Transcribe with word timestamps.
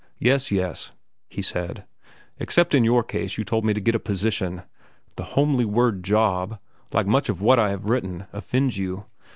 "Yes, 0.17 0.49
yes," 0.49 0.89
he 1.29 1.43
said; 1.43 1.83
"except 2.39 2.73
in 2.73 2.83
your 2.83 3.03
case 3.03 3.37
you 3.37 3.43
told 3.43 3.63
me 3.63 3.71
to 3.75 3.79
get 3.79 3.93
a 3.93 3.99
position. 3.99 4.63
The 5.15 5.23
homely 5.37 5.63
word 5.63 6.03
job, 6.03 6.57
like 6.91 7.05
much 7.05 7.27
that 7.27 7.59
I 7.59 7.69
have 7.69 7.85
written, 7.85 8.25
offends 8.33 8.79
you. 8.79 9.05